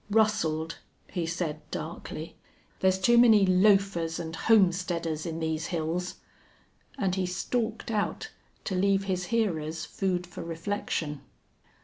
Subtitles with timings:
[0.09, 0.79] "Rustled,"
[1.11, 2.35] he said, darkly.
[2.79, 6.15] "There's too many loafers and homesteaders in these hills!"
[6.97, 8.31] And he stalked out
[8.63, 11.21] to leave his hearers food for reflection.